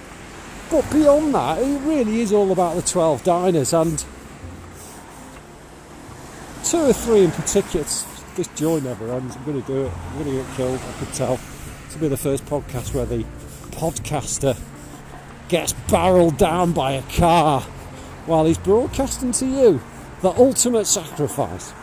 But 0.69 0.89
beyond 0.91 1.33
that, 1.35 1.61
it 1.61 1.79
really 1.81 2.21
is 2.21 2.31
all 2.31 2.51
about 2.51 2.75
the 2.75 2.81
12 2.81 3.23
diners 3.23 3.73
and 3.73 4.03
two 6.63 6.77
or 6.77 6.93
three 6.93 7.25
in 7.25 7.31
particular. 7.31 7.85
This 8.35 8.47
joy 8.55 8.79
never 8.79 9.11
ends. 9.11 9.35
I'm 9.35 9.43
going 9.43 9.61
to 9.61 9.67
do 9.67 9.85
it. 9.85 9.91
I'm 9.91 10.23
going 10.23 10.37
to 10.37 10.43
get 10.43 10.55
killed. 10.55 10.79
I 10.79 10.99
could 10.99 11.13
tell. 11.13 11.39
This 11.91 11.99
will 11.99 12.07
be 12.07 12.15
the 12.15 12.17
first 12.17 12.45
podcast 12.45 12.93
where 12.93 13.05
the 13.05 13.25
podcaster 13.71 14.57
gets 15.49 15.73
barreled 15.73 16.37
down 16.37 16.71
by 16.71 16.93
a 16.93 17.01
car 17.17 17.59
while 18.27 18.45
he's 18.45 18.57
broadcasting 18.57 19.33
to 19.33 19.45
you 19.45 19.81
the 20.21 20.29
ultimate 20.29 20.85
sacrifice. 20.85 21.73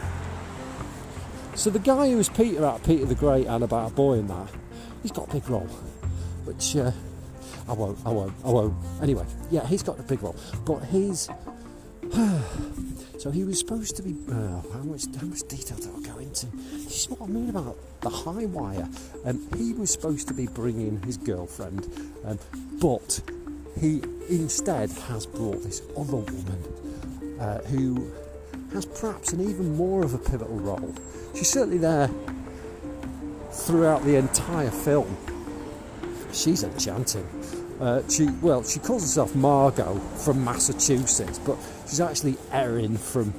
So 1.54 1.68
the 1.68 1.78
guy 1.78 2.08
who 2.08 2.16
was 2.16 2.30
Peter 2.30 2.64
at 2.64 2.82
Peter 2.84 3.04
the 3.04 3.14
Great 3.14 3.46
and 3.48 3.62
about 3.62 3.90
a 3.90 3.94
boy 3.94 4.14
in 4.14 4.28
that, 4.28 4.48
he's 5.02 5.12
got 5.12 5.28
a 5.28 5.32
big 5.34 5.50
role, 5.50 5.68
which 6.46 6.74
uh, 6.74 6.90
I 7.68 7.74
won't, 7.74 7.98
I 8.06 8.08
won't, 8.08 8.32
I 8.46 8.48
won't. 8.48 8.74
Anyway, 9.02 9.26
yeah, 9.50 9.66
he's 9.66 9.82
got 9.82 10.00
a 10.00 10.04
big 10.04 10.22
role, 10.22 10.36
but 10.64 10.84
he's 10.84 11.28
so 13.18 13.30
he 13.30 13.44
was 13.44 13.58
supposed 13.58 13.96
to 13.96 14.02
be. 14.02 14.14
Uh, 14.30 14.62
how 14.72 14.82
much, 14.84 15.04
how 15.20 15.26
much 15.26 15.42
detail 15.48 15.76
do 15.78 15.92
I 15.98 16.08
go 16.08 16.18
into? 16.18 16.46
This 16.72 17.02
is 17.02 17.10
what 17.10 17.22
I 17.22 17.26
mean 17.26 17.50
about 17.50 17.76
the 18.00 18.10
high 18.10 18.46
wire. 18.46 18.88
Um, 19.24 19.46
he 19.56 19.72
was 19.72 19.90
supposed 19.90 20.28
to 20.28 20.34
be 20.34 20.46
bringing 20.46 21.02
his 21.02 21.16
girlfriend, 21.16 21.86
um, 22.24 22.38
but 22.80 23.20
he 23.80 24.02
instead 24.28 24.90
has 24.90 25.26
brought 25.26 25.62
this 25.64 25.82
other 25.96 26.16
woman 26.16 27.38
uh, 27.40 27.58
who 27.62 28.10
has 28.72 28.86
perhaps 28.86 29.32
an 29.32 29.40
even 29.40 29.76
more 29.76 30.04
of 30.04 30.14
a 30.14 30.18
pivotal 30.18 30.58
role. 30.60 30.94
She's 31.34 31.48
certainly 31.48 31.78
there 31.78 32.10
throughout 33.50 34.04
the 34.04 34.16
entire 34.16 34.70
film. 34.70 35.16
She's 36.32 36.62
enchanting. 36.62 37.26
Uh, 37.80 38.02
she 38.08 38.26
well, 38.42 38.62
she 38.64 38.80
calls 38.80 39.02
herself 39.02 39.34
Margot 39.36 39.98
from 40.24 40.44
Massachusetts, 40.44 41.38
but 41.38 41.56
she's 41.86 42.00
actually 42.00 42.36
Erin 42.50 42.96
from 42.96 43.32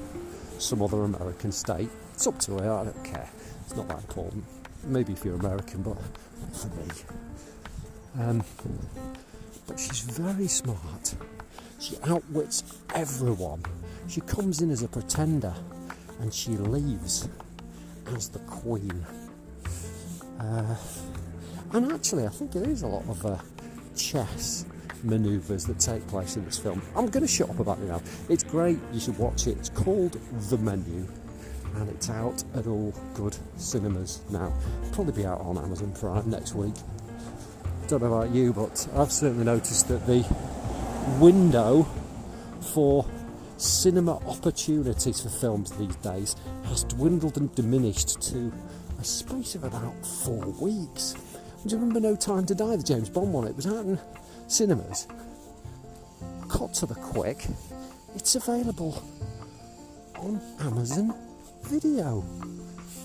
some 0.58 0.82
other 0.82 1.02
American 1.02 1.52
state. 1.52 1.90
It's 2.14 2.26
up 2.26 2.38
to 2.40 2.58
her. 2.58 2.72
I 2.72 2.84
don't 2.84 3.04
care. 3.04 3.28
It's 3.64 3.76
not 3.76 3.88
that 3.88 3.98
important. 3.98 4.44
Maybe 4.84 5.12
if 5.12 5.24
you're 5.24 5.34
American, 5.34 5.82
but 5.82 5.96
not 5.96 6.56
for 6.56 6.68
me. 6.68 6.84
Um, 8.18 8.42
but 9.66 9.78
she's 9.78 10.00
very 10.00 10.48
smart. 10.48 11.14
She 11.78 11.96
outwits 12.04 12.78
everyone. 12.94 13.62
She 14.08 14.20
comes 14.22 14.62
in 14.62 14.70
as 14.70 14.82
a 14.82 14.88
pretender 14.88 15.54
and 16.20 16.32
she 16.32 16.50
leaves 16.52 17.28
as 18.14 18.28
the 18.28 18.38
queen. 18.40 19.04
Uh, 20.38 20.74
and 21.72 21.92
actually, 21.92 22.26
I 22.26 22.30
think 22.30 22.56
it 22.56 22.66
is 22.66 22.82
a 22.82 22.86
lot 22.86 23.08
of 23.08 23.24
uh, 23.24 23.36
chess 24.00 24.64
manoeuvres 25.02 25.66
that 25.66 25.78
take 25.78 26.06
place 26.08 26.36
in 26.36 26.44
this 26.44 26.58
film. 26.58 26.82
I'm 26.96 27.08
going 27.08 27.26
to 27.26 27.32
shut 27.32 27.50
up 27.50 27.58
about 27.58 27.78
it 27.78 27.84
now. 27.84 28.02
It's 28.28 28.44
great, 28.44 28.78
you 28.92 29.00
should 29.00 29.18
watch 29.18 29.46
it. 29.46 29.58
It's 29.58 29.70
called 29.70 30.18
The 30.50 30.58
Menu 30.58 31.06
and 31.76 31.88
it's 31.88 32.10
out 32.10 32.42
at 32.54 32.66
all 32.66 32.92
good 33.14 33.36
cinemas 33.56 34.20
now. 34.30 34.52
Probably 34.92 35.12
be 35.12 35.26
out 35.26 35.40
on 35.40 35.58
Amazon 35.58 35.92
Prime 35.92 36.28
next 36.28 36.54
week. 36.54 36.74
Don't 37.88 38.02
know 38.02 38.12
about 38.12 38.30
you, 38.34 38.52
but 38.52 38.88
I've 38.96 39.12
certainly 39.12 39.44
noticed 39.44 39.88
that 39.88 40.06
the 40.06 40.24
window 41.18 41.86
for 42.74 43.06
cinema 43.56 44.16
opportunities 44.26 45.20
for 45.20 45.28
films 45.28 45.70
these 45.72 45.96
days 45.96 46.36
has 46.64 46.84
dwindled 46.84 47.36
and 47.36 47.54
diminished 47.54 48.20
to 48.22 48.52
a 48.98 49.04
space 49.04 49.54
of 49.54 49.64
about 49.64 50.06
four 50.06 50.46
weeks. 50.60 51.14
Do 51.66 51.74
you 51.74 51.76
remember 51.76 52.00
No 52.00 52.16
Time 52.16 52.46
to 52.46 52.54
Die, 52.54 52.76
the 52.76 52.82
James 52.82 53.10
Bond 53.10 53.34
one? 53.34 53.46
It 53.46 53.54
was 53.54 53.66
out 53.66 53.84
in 53.84 53.98
cinemas. 54.48 55.06
Cut 56.48 56.72
to 56.74 56.86
the 56.86 56.94
quick, 56.94 57.46
it's 58.14 58.34
available 58.34 59.02
on 60.16 60.40
Amazon 60.60 61.14
Video. 61.64 62.24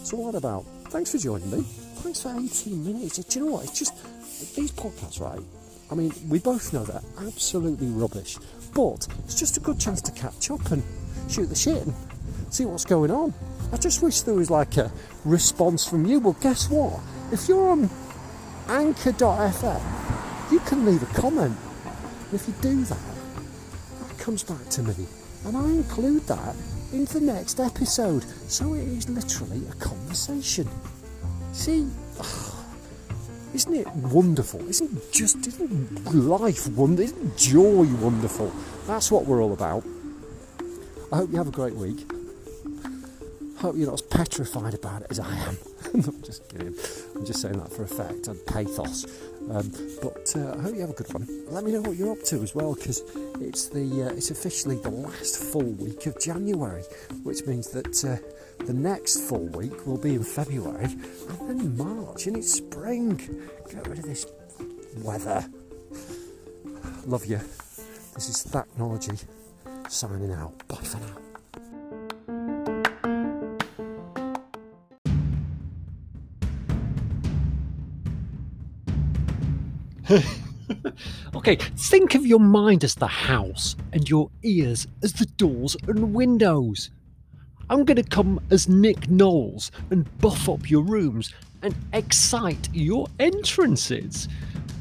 So 0.04 0.18
what 0.18 0.36
about? 0.36 0.64
Thanks 0.88 1.12
for 1.12 1.18
joining 1.18 1.52
me. 1.52 1.64
Thanks 1.64 2.22
for 2.22 2.30
18 2.30 2.86
minutes. 2.86 3.18
Do 3.18 3.40
you 3.40 3.46
know 3.46 3.52
what? 3.52 3.66
It's 3.66 3.78
just 3.78 4.56
these 4.56 4.72
podcasts, 4.72 5.20
right? 5.20 5.42
I 5.92 5.96
mean, 5.96 6.14
we 6.30 6.40
both 6.40 6.72
know 6.72 6.86
they're 6.86 7.28
absolutely 7.28 7.88
rubbish, 7.88 8.38
but 8.74 9.06
it's 9.26 9.38
just 9.38 9.58
a 9.58 9.60
good 9.60 9.82
chance 9.82 10.02
to 10.04 10.14
catch 10.14 10.50
up 10.50 10.72
and 10.72 10.82
shoot 11.30 11.48
the 11.48 11.56
shit 11.56 11.86
and 11.86 11.94
see 12.50 12.64
what's 12.64 12.86
going 12.86 13.12
on. 13.12 13.34
I 13.74 13.78
just 13.78 14.02
wish 14.02 14.22
there 14.22 14.34
was 14.34 14.50
like 14.50 14.78
a 14.78 14.90
response 15.26 15.86
from 15.86 16.06
you. 16.06 16.22
Well, 16.22 16.38
guess 16.40 16.70
what? 16.70 17.02
If 17.34 17.50
you're 17.50 17.70
on 17.70 17.90
anchor.fm, 18.68 19.82
you 20.52 20.60
can 20.62 20.86
leave 20.86 21.04
a 21.04 21.20
comment. 21.20 21.58
And 21.86 22.34
if 22.34 22.48
you 22.48 22.54
do 22.62 22.84
that, 22.86 22.98
that 24.00 24.18
comes 24.18 24.44
back 24.44 24.68
to 24.70 24.84
me. 24.84 24.94
And 25.46 25.56
I 25.56 25.64
include 25.66 26.24
that 26.28 26.56
into 26.92 27.20
the 27.20 27.26
next 27.26 27.60
episode. 27.60 28.24
So 28.50 28.74
it 28.74 28.84
is 28.84 29.10
literally 29.10 29.62
a 29.70 29.76
conversation. 29.76 30.68
See, 31.52 31.88
isn't 33.54 33.74
it 33.74 33.88
wonderful? 33.96 34.68
Isn't 34.68 35.12
just 35.12 35.46
isn't 35.46 36.14
life 36.14 36.68
wonderful? 36.70 37.18
Isn't 37.18 37.38
joy 37.38 37.86
wonderful? 38.02 38.52
That's 38.88 39.12
what 39.12 39.26
we're 39.26 39.42
all 39.42 39.54
about. 39.54 39.86
I 41.12 41.18
hope 41.18 41.32
you 41.32 41.38
have 41.38 41.48
a 41.48 41.52
great 41.52 41.76
week. 41.76 42.10
Hope 43.58 43.76
you're 43.78 43.88
not 43.88 43.96
as 43.96 44.02
petrified 44.02 44.74
about 44.74 45.04
it 45.04 45.08
as 45.10 45.20
I 45.20 45.36
am. 45.38 45.58
I'm 45.94 46.22
just 46.24 46.48
kidding. 46.50 46.76
I'm 47.16 47.26
just 47.26 47.42
saying 47.42 47.58
that 47.60 47.72
for 47.72 47.84
effect 47.84 48.28
and 48.28 48.46
pathos. 48.46 49.06
Um, 49.50 49.72
but 50.02 50.34
uh, 50.36 50.58
I 50.58 50.62
hope 50.62 50.76
you 50.76 50.82
have 50.82 50.90
a 50.90 50.94
good 50.94 51.14
one. 51.14 51.28
Let 51.50 51.64
me 51.64 51.72
know 51.72 51.82
what 51.82 51.96
you're 51.98 52.12
up 52.12 52.24
to 52.26 52.42
as 52.42 52.56
well, 52.56 52.74
because 52.74 53.04
it's 53.40 53.68
the 53.70 54.08
uh, 54.08 54.16
it's 54.16 54.32
officially 54.32 54.78
the 54.78 54.90
last 54.90 55.38
full 55.38 55.72
week 55.74 56.06
of 56.08 56.20
January, 56.20 56.84
which 57.24 57.46
means 57.46 57.70
that 57.70 58.04
uh, 58.04 58.18
the 58.66 58.74
next 58.74 59.30
full 59.30 59.46
week 59.50 59.86
will 59.86 59.98
be 60.00 60.16
in 60.16 60.24
February, 60.24 60.96
and 61.42 61.60
then 61.60 61.78
March, 61.78 62.26
and 62.28 62.38
it's 62.38 62.54
spring. 62.54 63.18
Get 63.72 63.88
rid 63.88 64.00
of 64.00 64.06
this 64.06 64.26
weather. 64.98 65.46
Love 67.06 67.26
you. 67.26 67.40
This 68.16 68.30
is 68.30 68.48
Thacknology 68.52 69.24
signing 69.90 70.32
out. 70.32 70.68
Bye 70.68 70.78
for 70.78 70.98
now. 70.98 71.25
okay, 81.36 81.56
think 81.56 82.14
of 82.14 82.26
your 82.28 82.40
mind 82.40 82.84
as 82.84 82.94
the 82.94 83.08
house 83.08 83.76
and 83.92 84.08
your 84.08 84.30
ears 84.44 84.88
as 85.02 85.14
the 85.14 85.26
doors 85.26 85.76
and 85.88 86.14
windows. 86.14 86.92
I'm 87.72 87.86
going 87.86 87.98
to 87.98 88.04
come 88.04 88.40
as 88.52 88.70
Nick 88.70 89.10
Knowles 89.10 89.72
and 89.90 90.06
buff 90.20 90.48
up 90.48 90.70
your 90.70 90.84
rooms 90.84 91.34
and 91.64 91.74
excite 91.94 92.70
your 92.72 93.08
entrances. 93.18 94.28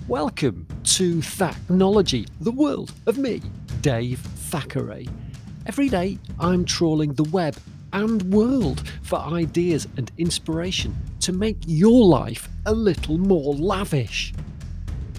Welcome 0.09 0.67
to 0.85 1.17
Thacknology, 1.17 2.29
the 2.41 2.53
world 2.53 2.93
of 3.07 3.17
me, 3.17 3.41
Dave 3.81 4.19
Thackeray. 4.19 5.09
Every 5.65 5.89
day 5.89 6.19
I'm 6.39 6.67
trawling 6.67 7.15
the 7.15 7.25
web 7.25 7.57
and 7.95 8.23
world 8.25 8.87
for 9.03 9.19
ideas 9.21 9.89
and 9.97 10.13
inspiration 10.19 10.95
to 11.21 11.33
make 11.33 11.57
your 11.65 12.05
life 12.05 12.51
a 12.67 12.75
little 12.75 13.17
more 13.17 13.55
lavish. 13.55 14.35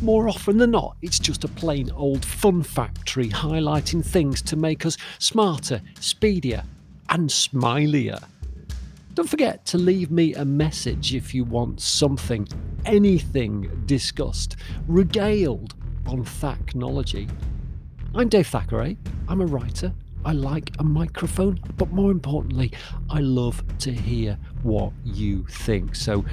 More 0.02 0.28
often 0.28 0.58
than 0.58 0.72
not, 0.72 0.98
it's 1.02 1.20
just 1.20 1.46
a 1.46 1.48
plain 1.48 1.90
old 1.92 2.26
fun 2.26 2.64
factory 2.64 3.30
highlighting 3.30 4.06
things 4.06 4.42
to 4.44 4.56
make 4.56 4.86
us 4.86 4.98
smarter, 5.20 5.82
speedier, 6.00 6.64
and 7.10 7.30
smilier. 7.30 8.22
Don't 9.14 9.30
forget 9.30 9.66
to 9.68 9.78
leave 9.78 10.12
me 10.12 10.34
a 10.34 10.44
message 10.44 11.16
if 11.16 11.34
you 11.34 11.46
want 11.46 11.80
something, 11.80 12.46
anything 12.84 13.84
discussed, 13.86 14.58
regaled 14.88 15.76
on 16.06 16.26
Thacknology. 16.26 17.30
I'm 18.14 18.28
Dave 18.28 18.48
Thackeray. 18.48 18.98
I'm 19.30 19.40
a 19.40 19.46
writer. 19.46 19.94
I 20.26 20.34
like 20.34 20.72
a 20.80 20.84
microphone, 20.84 21.62
but 21.78 21.92
more 21.92 22.12
importantly, 22.12 22.74
I 23.10 23.20
love 23.22 23.64
to 23.80 23.94
hear 23.94 24.38
what 24.64 24.92
you 25.06 25.46
think. 25.50 25.96
So 25.96 26.26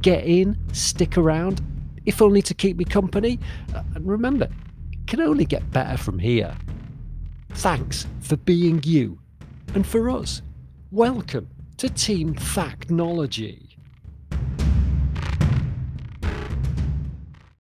get 0.00 0.24
in, 0.24 0.56
stick 0.72 1.18
around, 1.18 1.60
if 2.06 2.22
only 2.22 2.42
to 2.42 2.54
keep 2.54 2.76
me 2.76 2.84
company. 2.84 3.38
Uh, 3.74 3.82
and 3.94 4.06
remember, 4.06 4.48
it 4.92 5.06
can 5.06 5.20
only 5.20 5.44
get 5.44 5.70
better 5.70 5.96
from 5.96 6.18
here. 6.18 6.56
Thanks 7.50 8.06
for 8.20 8.36
being 8.36 8.80
you. 8.84 9.18
And 9.74 9.86
for 9.86 10.10
us, 10.10 10.42
welcome 10.90 11.48
to 11.78 11.88
Team 11.88 12.34
Thacknology. 12.34 13.61